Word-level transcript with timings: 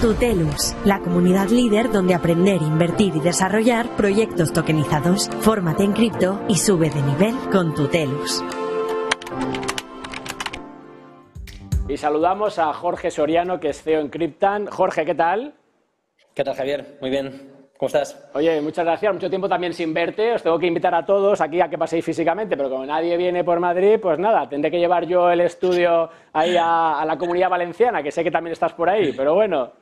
Tutelus, 0.00 0.74
la 0.86 0.98
comunidad 1.00 1.48
líder 1.48 1.92
donde 1.92 2.14
aprender, 2.14 2.62
invertir 2.62 3.14
y 3.16 3.20
desarrollar 3.20 3.86
proyectos 3.98 4.50
tokenizados. 4.50 5.28
Fórmate 5.40 5.84
en 5.84 5.92
cripto 5.92 6.40
y 6.48 6.54
sube 6.54 6.88
de 6.88 7.02
nivel 7.02 7.34
con 7.52 7.74
Tutelus. 7.74 8.42
Y 11.86 11.98
saludamos 11.98 12.58
a 12.58 12.72
Jorge 12.72 13.10
Soriano, 13.10 13.60
que 13.60 13.68
es 13.68 13.82
CEO 13.82 14.00
en 14.00 14.08
Cryptan. 14.08 14.68
Jorge, 14.68 15.04
¿qué 15.04 15.14
tal? 15.14 15.52
¿Qué 16.32 16.44
tal, 16.44 16.54
Javier? 16.54 16.96
Muy 17.02 17.10
bien. 17.10 17.50
¿Cómo 17.76 17.88
estás? 17.88 18.30
Oye, 18.32 18.58
muchas 18.62 18.86
gracias. 18.86 19.12
Mucho 19.12 19.28
tiempo 19.28 19.50
también 19.50 19.74
sin 19.74 19.92
verte. 19.92 20.32
Os 20.32 20.42
tengo 20.42 20.58
que 20.58 20.66
invitar 20.66 20.94
a 20.94 21.04
todos 21.04 21.42
aquí 21.42 21.60
a 21.60 21.68
que 21.68 21.76
paséis 21.76 22.06
físicamente, 22.06 22.56
pero 22.56 22.70
como 22.70 22.86
nadie 22.86 23.18
viene 23.18 23.44
por 23.44 23.60
Madrid, 23.60 23.98
pues 24.00 24.18
nada, 24.18 24.48
tendré 24.48 24.70
que 24.70 24.78
llevar 24.78 25.04
yo 25.06 25.30
el 25.30 25.42
estudio 25.42 26.08
ahí 26.32 26.56
a, 26.56 26.98
a 27.00 27.04
la 27.04 27.18
comunidad 27.18 27.50
valenciana, 27.50 28.02
que 28.02 28.10
sé 28.10 28.24
que 28.24 28.30
también 28.30 28.52
estás 28.52 28.72
por 28.72 28.88
ahí, 28.88 29.12
pero 29.12 29.34
bueno. 29.34 29.72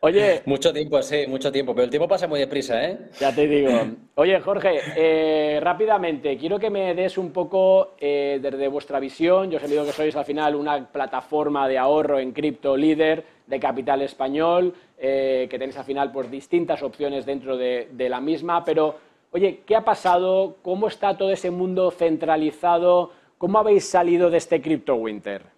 Oye. 0.00 0.42
Mucho 0.44 0.72
tiempo, 0.72 1.02
sí, 1.02 1.24
mucho 1.26 1.50
tiempo, 1.50 1.74
pero 1.74 1.84
el 1.84 1.90
tiempo 1.90 2.06
pasa 2.06 2.28
muy 2.28 2.38
deprisa, 2.38 2.84
¿eh? 2.84 2.98
Ya 3.18 3.34
te 3.34 3.46
digo. 3.46 3.70
Oye, 4.14 4.38
Jorge, 4.40 4.80
eh, 4.94 5.58
rápidamente, 5.60 6.36
quiero 6.36 6.58
que 6.58 6.70
me 6.70 6.94
des 6.94 7.16
un 7.18 7.32
poco 7.32 7.94
eh, 7.98 8.38
desde 8.40 8.68
vuestra 8.68 9.00
visión. 9.00 9.50
Yo 9.50 9.56
os 9.56 9.64
he 9.64 9.68
dicho 9.68 9.84
que 9.84 9.92
sois 9.92 10.14
al 10.14 10.24
final 10.24 10.54
una 10.54 10.86
plataforma 10.92 11.66
de 11.66 11.78
ahorro 11.78 12.18
en 12.18 12.32
cripto 12.32 12.76
líder 12.76 13.24
de 13.46 13.58
capital 13.58 14.02
español, 14.02 14.74
eh, 14.98 15.46
que 15.50 15.58
tenéis 15.58 15.78
al 15.78 15.84
final 15.84 16.12
pues, 16.12 16.30
distintas 16.30 16.82
opciones 16.82 17.24
dentro 17.24 17.56
de, 17.56 17.88
de 17.90 18.08
la 18.08 18.20
misma, 18.20 18.64
pero, 18.64 18.96
oye, 19.32 19.62
¿qué 19.66 19.76
ha 19.76 19.84
pasado? 19.84 20.56
¿Cómo 20.62 20.88
está 20.88 21.16
todo 21.16 21.30
ese 21.30 21.50
mundo 21.50 21.90
centralizado? 21.90 23.12
¿Cómo 23.38 23.58
habéis 23.58 23.88
salido 23.88 24.30
de 24.30 24.38
este 24.38 24.60
cripto 24.60 24.94
winter? 24.96 25.55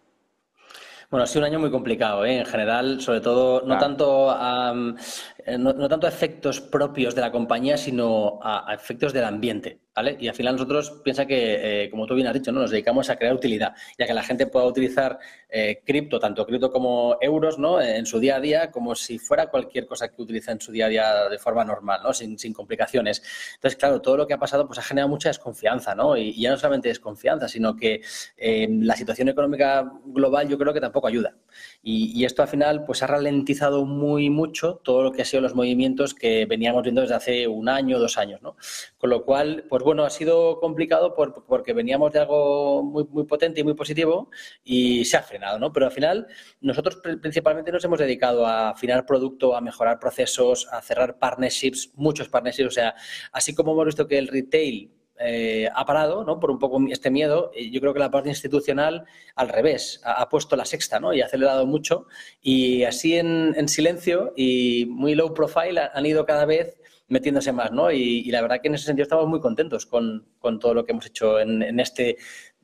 Bueno, 1.11 1.25
ha 1.25 1.27
sido 1.27 1.41
un 1.41 1.47
año 1.47 1.59
muy 1.59 1.71
complicado, 1.71 2.25
¿eh? 2.27 2.39
en 2.39 2.45
general, 2.45 3.01
sobre 3.01 3.23
todo, 3.23 3.63
no, 3.65 3.79
tanto 3.79 4.31
a, 4.31 4.75
no, 4.75 5.73
no, 5.73 5.89
tanto 5.89 6.07
a 6.07 6.11
efectos 6.11 6.61
propios 6.61 7.15
de 7.15 7.23
la 7.23 7.33
compañía, 7.33 7.79
sino 7.79 8.39
a, 8.43 8.71
a 8.71 8.75
efectos 8.75 9.15
del 9.15 9.25
ambiente. 9.25 9.81
Y 10.21 10.29
al 10.29 10.35
final 10.35 10.55
nosotros 10.55 11.01
piensa 11.03 11.27
que, 11.27 11.85
eh, 11.85 11.91
como 11.91 12.07
tú 12.07 12.15
bien 12.15 12.27
has 12.27 12.35
dicho, 12.35 12.53
¿no? 12.53 12.61
nos 12.61 12.71
dedicamos 12.71 13.11
a 13.11 13.17
crear 13.17 13.35
utilidad, 13.35 13.75
ya 13.99 14.07
que 14.07 14.15
la 14.15 14.23
gente 14.23 14.47
pueda 14.47 14.67
utilizar 14.67 15.19
eh, 15.49 15.81
cripto, 15.85 16.19
tanto 16.19 16.47
cripto 16.47 16.71
como 16.71 17.17
euros, 17.21 17.59
¿no? 17.59 17.81
en 17.81 18.07
su 18.07 18.21
día 18.21 18.37
a 18.37 18.41
día, 18.41 18.71
como 18.71 18.95
si 18.95 19.19
fuera 19.19 19.49
cualquier 19.49 19.87
cosa 19.87 20.09
que 20.09 20.23
utiliza 20.23 20.53
en 20.53 20.61
su 20.61 20.71
día 20.71 20.87
a 20.87 20.89
día 20.89 21.29
de 21.29 21.39
forma 21.39 21.65
normal, 21.65 22.01
¿no? 22.05 22.13
sin, 22.13 22.39
sin 22.39 22.53
complicaciones. 22.53 23.23
Entonces, 23.55 23.77
claro, 23.77 24.01
todo 24.01 24.17
lo 24.17 24.27
que 24.27 24.35
ha 24.35 24.39
pasado 24.39 24.67
pues, 24.67 24.79
ha 24.79 24.83
generado 24.83 25.09
mucha 25.09 25.29
desconfianza, 25.29 25.95
¿no? 25.95 26.17
Y, 26.17 26.39
ya 26.39 26.51
no 26.51 26.57
solamente 26.57 26.89
desconfianza, 26.89 27.49
sino 27.49 27.75
que 27.75 28.01
eh, 28.37 28.69
la 28.71 28.95
situación 28.95 29.29
económica 29.29 29.91
global 30.05 30.49
yo 30.49 30.57
creo 30.59 30.73
que 30.73 30.81
tampoco 30.81 31.09
ayuda. 31.09 31.35
Y, 31.83 32.13
y, 32.15 32.25
esto 32.25 32.43
al 32.43 32.49
final 32.49 32.85
pues, 32.85 33.03
ha 33.03 33.07
ralentizado 33.09 33.85
muy 33.85 34.31
mucho 34.31 34.77
todo 34.77 35.03
lo 35.03 35.13
que 35.13 35.23
ha 35.23 35.25
sido 35.25 35.41
los 35.41 35.55
movimientos 35.55 36.15
que 36.15 36.47
veníamos 36.47 36.83
viendo 36.83 37.01
desde 37.01 37.15
hace 37.15 37.49
un 37.49 37.69
año, 37.69 37.99
dos 37.99 38.19
años. 38.19 38.41
¿no? 38.43 38.57
Con 38.99 39.11
lo 39.11 39.25
cual, 39.25 39.65
pues 39.69 39.83
bueno, 39.89 40.05
ha 40.05 40.11
sido 40.11 40.61
complicado 40.61 41.15
por, 41.15 41.47
porque 41.47 41.73
veníamos 41.73 42.13
de 42.13 42.19
algo 42.19 42.83
muy, 42.83 43.05
muy, 43.05 43.25
potente 43.25 43.63
y 43.63 43.65
muy 43.65 43.73
positivo 43.73 44.29
y 44.63 45.07
se 45.07 45.17
ha 45.17 45.23
frenado, 45.23 45.59
¿no? 45.59 45.73
Pero 45.73 45.87
al 45.87 45.93
final 45.93 46.27
nosotros 46.61 47.01
principalmente 47.23 47.73
nos 47.73 47.83
hemos 47.87 47.99
dedicado 47.99 48.45
a 48.45 48.69
afinar 48.69 49.07
producto, 49.07 49.57
a 49.57 49.63
mejorar 49.63 49.99
procesos, 49.99 50.69
a 50.71 50.83
cerrar 50.83 51.19
partnerships, 51.19 51.91
muchos 51.95 52.29
partnerships, 52.29 52.69
o 52.69 52.71
sea, 52.71 52.95
así 53.33 53.55
como 53.55 53.73
hemos 53.73 53.87
visto 53.87 54.07
que 54.07 54.19
el 54.19 54.29
retail 54.29 54.93
eh, 55.21 55.71
ha 55.75 55.87
parado 55.87 56.23
¿no? 56.23 56.39
por 56.39 56.51
un 56.51 56.59
poco 56.59 56.79
este 56.91 57.11
miedo. 57.11 57.51
Yo 57.55 57.81
creo 57.81 57.95
que 57.95 57.99
la 57.99 58.11
parte 58.11 58.29
institucional, 58.29 59.07
al 59.37 59.49
revés, 59.49 60.03
ha, 60.05 60.21
ha 60.21 60.29
puesto 60.29 60.55
la 60.55 60.67
sexta 60.67 61.01
¿no? 61.01 61.15
y 61.15 61.23
ha 61.23 61.25
acelerado 61.25 61.65
mucho. 61.65 62.09
Y 62.43 62.85
así 62.85 63.17
en, 63.17 63.55
en, 63.57 63.69
silencio 63.69 64.35
y 64.37 64.85
muy 64.91 65.15
low 65.15 65.33
profile 65.33 65.81
han 65.95 66.05
ido 66.05 66.27
cada 66.27 66.45
vez 66.45 66.79
metiéndose 67.09 67.53
más, 67.53 67.73
¿no? 67.73 67.91
Y, 67.91 68.31
la 68.31 68.43
verdad 68.43 68.61
que 68.61 68.69
en 68.69 68.75
ese 68.75 68.87
sentido 68.87 69.05
estamos 69.05 69.27
muy 69.27 69.41
contentos 69.41 69.87
con, 69.87 70.27
con 70.39 70.59
todo 70.59 70.75
lo 70.75 70.85
que 70.85 70.93
hemos 70.93 71.07
hecho 71.07 71.41
en, 71.41 71.63
en 71.63 71.81
este 71.81 72.17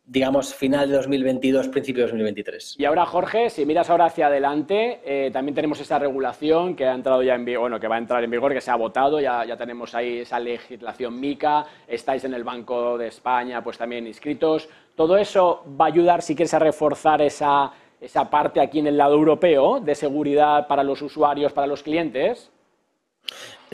digamos, 0.06 0.54
final 0.54 0.90
de 0.90 0.96
2022, 0.96 1.68
principio 1.68 2.02
de 2.02 2.08
2023. 2.08 2.76
Y 2.78 2.84
ahora, 2.84 3.06
Jorge, 3.06 3.48
si 3.48 3.64
miras 3.64 3.88
ahora 3.88 4.06
hacia 4.06 4.26
adelante, 4.26 5.00
eh, 5.04 5.30
también 5.32 5.54
tenemos 5.54 5.80
esa 5.80 5.98
regulación 5.98 6.76
que 6.76 6.84
ha 6.84 6.94
entrado 6.94 7.22
ya 7.22 7.34
en 7.34 7.44
vigor, 7.44 7.62
bueno, 7.62 7.80
que 7.80 7.88
va 7.88 7.94
a 7.94 7.98
entrar 7.98 8.22
en 8.22 8.30
vigor, 8.30 8.52
que 8.52 8.60
se 8.60 8.70
ha 8.70 8.76
votado, 8.76 9.18
ya, 9.18 9.44
ya 9.46 9.56
tenemos 9.56 9.94
ahí 9.94 10.18
esa 10.18 10.38
legislación 10.38 11.18
MICA, 11.18 11.64
estáis 11.88 12.24
en 12.24 12.34
el 12.34 12.44
Banco 12.44 12.98
de 12.98 13.08
España, 13.08 13.64
pues 13.64 13.78
también 13.78 14.06
inscritos. 14.06 14.68
Todo 14.94 15.16
eso 15.16 15.64
va 15.80 15.86
a 15.86 15.88
ayudar, 15.88 16.20
si 16.20 16.36
quieres, 16.36 16.52
a 16.52 16.58
reforzar 16.58 17.22
esa, 17.22 17.72
esa 17.98 18.28
parte 18.28 18.60
aquí 18.60 18.80
en 18.80 18.88
el 18.88 18.98
lado 18.98 19.14
europeo 19.14 19.80
de 19.80 19.94
seguridad 19.94 20.66
para 20.66 20.82
los 20.82 21.00
usuarios, 21.00 21.52
para 21.54 21.66
los 21.66 21.82
clientes. 21.82 22.50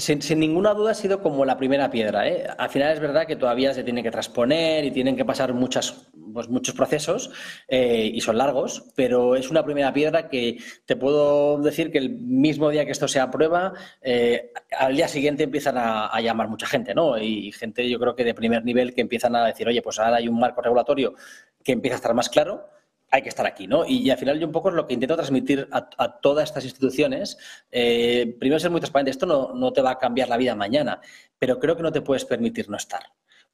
Sin, 0.01 0.23
sin, 0.23 0.41
ninguna 0.41 0.73
duda 0.73 0.93
ha 0.93 0.95
sido 0.95 1.23
como 1.23 1.45
la 1.45 1.59
primera 1.59 1.91
piedra. 1.91 2.27
¿eh? 2.27 2.47
Al 2.57 2.71
final 2.71 2.93
es 2.93 3.01
verdad 3.01 3.27
que 3.27 3.37
todavía 3.37 3.75
se 3.75 3.85
tiene 3.85 4.03
que 4.03 4.11
transponer 4.11 4.85
y 4.85 4.91
tienen 4.91 5.15
que 5.15 5.25
pasar 5.25 5.53
muchas, 5.53 6.11
pues, 6.33 6.49
muchos 6.49 6.75
procesos 6.75 7.31
eh, 7.69 8.11
y 8.13 8.21
son 8.21 8.39
largos, 8.39 8.91
pero 8.97 9.37
es 9.37 9.51
una 9.51 9.65
primera 9.65 9.93
piedra 9.93 10.29
que 10.29 10.59
te 10.87 10.97
puedo 10.97 11.59
decir 11.59 11.93
que 11.93 11.99
el 11.99 12.11
mismo 12.11 12.71
día 12.71 12.87
que 12.87 12.93
esto 12.93 13.09
se 13.09 13.21
aprueba, 13.21 13.75
eh, 14.01 14.53
al 14.79 14.97
día 14.97 15.07
siguiente 15.07 15.45
empiezan 15.45 15.77
a, 15.77 16.07
a, 16.07 16.21
llamar 16.21 16.49
mucha 16.49 16.67
gente, 16.67 16.95
¿no? 16.95 17.19
Y 17.19 17.53
gente 17.53 17.89
yo 17.89 17.99
creo 17.99 18.17
que 18.17 18.25
de 18.25 18.35
primer 18.35 18.65
nivel 18.65 18.95
que 18.95 19.03
empiezan 19.03 19.37
a 19.37 19.45
decir, 19.45 19.69
oye, 19.69 19.83
pues 19.83 19.99
ahora 19.99 20.17
hay 20.17 20.29
un 20.29 20.41
marco 20.41 20.63
regulatorio 20.63 21.15
que 21.63 21.73
empieza 21.73 21.97
a 21.97 21.99
estar 21.99 22.15
más 22.15 22.31
claro 22.31 22.80
hay 23.11 23.23
que 23.23 23.29
estar 23.29 23.47
aquí, 23.47 23.67
¿no? 23.67 23.85
Y, 23.87 24.09
al 24.11 24.19
final 24.19 24.39
yo 24.39 24.47
un 24.47 24.53
poco 24.53 24.69
es 24.69 24.75
lo 24.75 24.87
que 24.87 24.95
intento 24.95 25.17
transmitir 25.17 25.69
a, 25.73 26.21
todas 26.21 26.49
estas 26.49 26.65
instituciones. 26.65 27.39
Eh, 27.71 28.37
primero 28.39 28.61
ser 28.61 28.71
muy 28.71 28.81
transparente, 28.81 29.11
esto 29.11 29.27
no, 29.27 29.53
no, 29.55 29.73
te 29.73 29.83
va 29.83 29.93
a 29.93 29.99
cambiar 29.99 30.29
la 30.29 30.37
vida 30.37 30.55
mañana, 30.55 31.01
pero 31.39 31.59
creo 31.59 31.77
que 31.77 31.83
no 31.83 31.93
te 31.93 32.03
puedes 32.03 32.25
permitir 32.25 32.69
no 32.71 32.77
estar. 32.77 33.03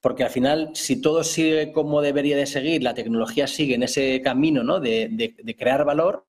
Porque 0.01 0.25
al 0.25 0.31
final, 0.31 0.71
si 0.75 1.01
todo 1.01 1.25
sigue 1.25 1.73
como 1.73 2.03
debería 2.03 2.37
de 2.37 2.47
seguir, 2.47 2.83
la 2.83 2.95
tecnología 2.95 3.47
sigue 3.47 3.75
en 3.75 3.83
ese 3.83 4.21
camino 4.21 4.63
¿no? 4.63 4.79
de, 4.79 5.09
de, 5.11 5.35
de 5.43 5.57
crear 5.57 5.85
valor, 5.85 6.25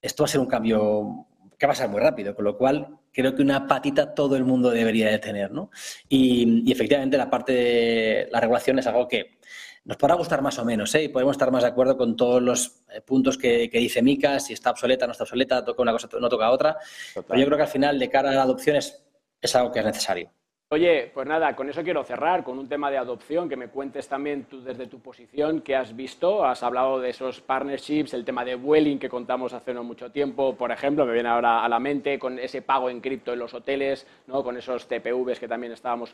esto 0.00 0.22
va 0.22 0.24
a 0.26 0.28
ser 0.28 0.40
un 0.40 0.46
cambio 0.46 1.26
que 1.58 1.66
va 1.66 1.72
a 1.72 1.76
ser 1.76 1.88
muy 1.88 2.00
rápido, 2.00 2.34
con 2.34 2.44
lo 2.44 2.56
cual 2.56 2.98
creo 3.12 3.34
que 3.34 3.42
una 3.42 3.66
patita 3.66 4.14
todo 4.14 4.36
el 4.36 4.44
mundo 4.44 4.70
debería 4.70 5.08
de 5.10 5.18
tener, 5.18 5.52
¿no? 5.52 5.70
Y, 6.08 6.62
y 6.68 6.72
efectivamente 6.72 7.16
la 7.16 7.30
parte 7.30 7.52
de 7.52 8.28
la 8.30 8.40
regulación 8.40 8.78
es 8.78 8.86
algo 8.86 9.06
que 9.06 9.38
nos 9.84 9.96
podrá 9.98 10.14
gustar 10.14 10.40
más 10.40 10.58
o 10.58 10.64
menos, 10.64 10.94
¿eh? 10.94 11.04
y 11.04 11.08
podemos 11.08 11.34
estar 11.34 11.50
más 11.50 11.62
de 11.62 11.68
acuerdo 11.68 11.96
con 11.96 12.16
todos 12.16 12.40
los 12.40 12.84
eh, 12.90 13.00
puntos 13.02 13.36
que, 13.36 13.68
que, 13.68 13.78
dice 13.78 14.02
Mica, 14.02 14.40
si 14.40 14.54
está 14.54 14.70
obsoleta, 14.70 15.06
no 15.06 15.12
está 15.12 15.24
obsoleta, 15.24 15.64
toca 15.64 15.82
una 15.82 15.92
cosa, 15.92 16.08
no 16.18 16.28
toca 16.28 16.50
otra. 16.50 16.78
Total. 17.12 17.24
Pero 17.28 17.40
yo 17.40 17.46
creo 17.46 17.58
que 17.58 17.64
al 17.64 17.68
final, 17.68 17.98
de 17.98 18.08
cara 18.08 18.30
a 18.30 18.34
la 18.34 18.42
adopción, 18.42 18.76
es, 18.76 19.04
es 19.40 19.54
algo 19.54 19.70
que 19.70 19.80
es 19.80 19.84
necesario. 19.84 20.30
Oye, 20.74 21.08
pues 21.14 21.24
nada, 21.28 21.54
con 21.54 21.68
eso 21.68 21.84
quiero 21.84 22.02
cerrar, 22.02 22.42
con 22.42 22.58
un 22.58 22.68
tema 22.68 22.90
de 22.90 22.98
adopción, 22.98 23.48
que 23.48 23.54
me 23.56 23.68
cuentes 23.68 24.08
también 24.08 24.42
tú 24.50 24.60
desde 24.60 24.88
tu 24.88 24.98
posición 24.98 25.60
qué 25.60 25.76
has 25.76 25.94
visto. 25.94 26.44
Has 26.44 26.64
hablado 26.64 26.98
de 26.98 27.10
esos 27.10 27.40
partnerships, 27.40 28.12
el 28.12 28.24
tema 28.24 28.44
de 28.44 28.56
Welling 28.56 28.98
que 28.98 29.08
contamos 29.08 29.52
hace 29.52 29.72
no 29.72 29.84
mucho 29.84 30.10
tiempo, 30.10 30.56
por 30.56 30.72
ejemplo, 30.72 31.06
me 31.06 31.12
viene 31.12 31.28
ahora 31.28 31.64
a 31.64 31.68
la 31.68 31.78
mente 31.78 32.18
con 32.18 32.40
ese 32.40 32.60
pago 32.60 32.90
en 32.90 33.00
cripto 33.00 33.32
en 33.32 33.38
los 33.38 33.54
hoteles, 33.54 34.04
¿no? 34.26 34.42
con 34.42 34.56
esos 34.56 34.88
TPVs 34.88 35.38
que 35.38 35.46
también 35.46 35.70
estábamos 35.70 36.12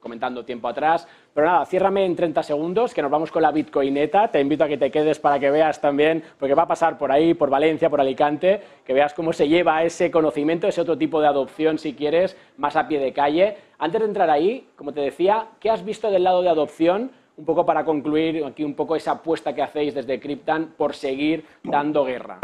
comentando 0.00 0.44
tiempo 0.44 0.66
atrás. 0.66 1.06
Pero 1.32 1.46
nada, 1.46 1.64
ciérrame 1.64 2.04
en 2.04 2.16
30 2.16 2.42
segundos, 2.42 2.92
que 2.92 3.02
nos 3.02 3.10
vamos 3.10 3.30
con 3.30 3.42
la 3.42 3.52
Bitcoineta. 3.52 4.32
Te 4.32 4.40
invito 4.40 4.64
a 4.64 4.68
que 4.68 4.78
te 4.78 4.90
quedes 4.90 5.20
para 5.20 5.38
que 5.38 5.48
veas 5.52 5.80
también, 5.80 6.24
porque 6.40 6.56
va 6.56 6.64
a 6.64 6.68
pasar 6.68 6.98
por 6.98 7.12
ahí, 7.12 7.34
por 7.34 7.50
Valencia, 7.50 7.88
por 7.88 8.00
Alicante, 8.00 8.60
que 8.84 8.94
veas 8.94 9.14
cómo 9.14 9.32
se 9.32 9.46
lleva 9.46 9.84
ese 9.84 10.10
conocimiento, 10.10 10.66
ese 10.66 10.80
otro 10.80 10.98
tipo 10.98 11.20
de 11.20 11.28
adopción, 11.28 11.78
si 11.78 11.94
quieres, 11.94 12.36
más 12.56 12.74
a 12.74 12.88
pie 12.88 12.98
de 12.98 13.12
calle. 13.12 13.56
Antes 13.78 14.00
de 14.00 14.06
entrar 14.06 14.30
ahí, 14.30 14.68
como 14.76 14.92
te 14.92 15.00
decía, 15.00 15.48
¿qué 15.60 15.70
has 15.70 15.84
visto 15.84 16.10
del 16.10 16.24
lado 16.24 16.42
de 16.42 16.48
adopción? 16.48 17.10
Un 17.36 17.44
poco 17.44 17.64
para 17.64 17.84
concluir 17.84 18.44
aquí 18.44 18.62
un 18.62 18.74
poco 18.74 18.94
esa 18.94 19.12
apuesta 19.12 19.54
que 19.54 19.62
hacéis 19.62 19.94
desde 19.94 20.20
Cryptan 20.20 20.74
por 20.76 20.94
seguir 20.94 21.44
dando 21.64 22.04
guerra. 22.04 22.38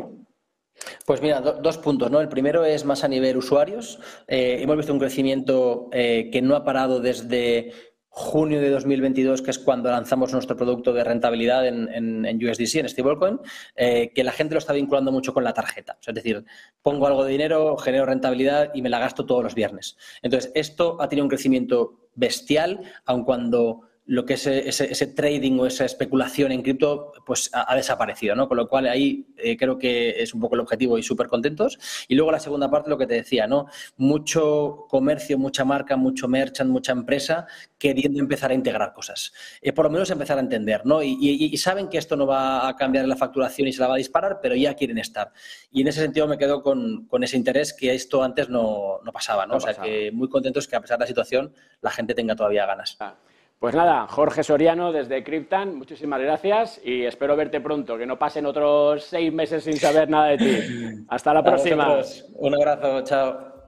Pues 1.06 1.22
mira, 1.22 1.40
do, 1.40 1.54
dos 1.54 1.78
puntos, 1.78 2.10
¿no? 2.10 2.20
El 2.20 2.28
primero 2.28 2.64
es 2.64 2.84
más 2.84 3.04
a 3.04 3.08
nivel 3.08 3.36
usuarios. 3.36 3.98
Eh, 4.26 4.58
hemos 4.60 4.76
visto 4.76 4.92
un 4.92 4.98
crecimiento 4.98 5.88
eh, 5.92 6.30
que 6.32 6.42
no 6.42 6.54
ha 6.56 6.64
parado 6.64 7.00
desde 7.00 7.72
junio 8.10 8.60
de 8.60 8.70
2022, 8.70 9.42
que 9.42 9.50
es 9.50 9.58
cuando 9.58 9.90
lanzamos 9.90 10.32
nuestro 10.32 10.56
producto 10.56 10.92
de 10.92 11.04
rentabilidad 11.04 11.66
en, 11.66 12.36
USDC, 12.36 12.76
en 12.76 12.88
stablecoin, 12.88 13.40
eh, 13.76 14.12
que 14.14 14.24
la 14.24 14.32
gente 14.32 14.54
lo 14.54 14.58
está 14.58 14.72
vinculando 14.72 15.12
mucho 15.12 15.32
con 15.32 15.44
la 15.44 15.52
tarjeta. 15.52 15.98
Es 16.04 16.14
decir, 16.14 16.44
pongo 16.82 17.06
algo 17.06 17.24
de 17.24 17.32
dinero, 17.32 17.76
genero 17.76 18.06
rentabilidad 18.06 18.70
y 18.74 18.82
me 18.82 18.88
la 18.88 18.98
gasto 18.98 19.26
todos 19.26 19.44
los 19.44 19.54
viernes. 19.54 19.96
Entonces, 20.22 20.50
esto 20.54 21.00
ha 21.00 21.08
tenido 21.08 21.24
un 21.24 21.30
crecimiento 21.30 22.08
bestial, 22.14 22.80
aun 23.04 23.24
cuando 23.24 23.82
lo 24.08 24.24
que 24.24 24.34
es 24.34 24.46
ese, 24.46 25.06
trading 25.08 25.58
o 25.58 25.66
esa 25.66 25.84
especulación 25.84 26.50
en 26.50 26.62
cripto 26.62 27.12
pues 27.26 27.50
ha, 27.52 27.76
desaparecido, 27.76 28.34
¿no? 28.34 28.48
Con 28.48 28.56
lo 28.56 28.66
cual 28.66 28.86
ahí 28.86 29.26
eh, 29.36 29.54
creo 29.58 29.76
que 29.76 30.22
es 30.22 30.32
un 30.32 30.40
poco 30.40 30.54
el 30.54 30.62
objetivo 30.62 30.96
y 30.96 31.02
súper 31.02 31.26
contentos. 31.26 31.78
Y 32.08 32.14
luego 32.14 32.32
la 32.32 32.40
segunda 32.40 32.70
parte, 32.70 32.88
lo 32.88 32.96
que 32.96 33.06
te 33.06 33.12
decía, 33.12 33.46
¿no? 33.46 33.66
Mucho 33.98 34.86
comercio, 34.88 35.36
mucha 35.36 35.66
marca, 35.66 35.98
mucho 35.98 36.26
merchant, 36.26 36.70
mucha 36.70 36.92
empresa 36.92 37.46
queriendo 37.76 38.18
empezar 38.18 38.50
a 38.50 38.54
integrar 38.54 38.94
cosas. 38.94 39.34
Eh, 39.60 39.74
por 39.74 39.84
lo 39.84 39.90
menos 39.90 40.08
empezar 40.10 40.38
a 40.38 40.40
entender, 40.40 40.86
¿no? 40.86 41.02
Y, 41.02 41.54
saben 41.58 41.90
que 41.90 41.98
esto 41.98 42.16
no 42.16 42.26
va 42.26 42.66
a 42.66 42.76
cambiar 42.76 43.06
la 43.06 43.16
facturación 43.16 43.68
y 43.68 43.74
se 43.74 43.82
la 43.82 43.88
va 43.88 43.94
a 43.94 43.98
disparar, 43.98 44.38
pero 44.40 44.54
ya 44.54 44.72
quieren 44.72 44.96
estar. 44.96 45.32
Y 45.70 45.82
en 45.82 45.88
ese 45.88 46.00
sentido 46.00 46.26
me 46.26 46.38
quedo 46.38 46.62
con, 46.62 47.06
ese 47.22 47.36
interés 47.36 47.74
que 47.74 47.92
esto 47.92 48.22
antes 48.22 48.48
no, 48.48 49.00
pasaba, 49.12 49.44
¿no? 49.44 49.56
o 49.56 49.60
sea 49.60 49.74
que 49.74 50.10
muy 50.12 50.30
contentos 50.30 50.66
que 50.66 50.76
a 50.76 50.80
pesar 50.80 50.96
de 50.96 51.02
la 51.02 51.08
situación 51.08 51.52
la 51.82 51.90
gente 51.90 52.14
tenga 52.14 52.34
todavía 52.34 52.64
ganas. 52.64 52.96
Ah. 53.00 53.14
Pues 53.58 53.74
nada, 53.74 54.06
Jorge 54.06 54.44
Soriano 54.44 54.92
desde 54.92 55.24
Cryptan, 55.24 55.74
muchísimas 55.74 56.20
gracias 56.20 56.80
y 56.84 57.04
espero 57.04 57.34
verte 57.34 57.60
pronto, 57.60 57.98
que 57.98 58.06
no 58.06 58.16
pasen 58.16 58.46
otros 58.46 59.02
seis 59.02 59.32
meses 59.32 59.64
sin 59.64 59.76
saber 59.76 60.08
nada 60.08 60.26
de 60.26 60.38
ti. 60.38 61.04
Hasta 61.08 61.34
la 61.34 61.42
próxima. 61.42 62.00
Un 62.34 62.54
abrazo, 62.54 63.02
chao. 63.02 63.47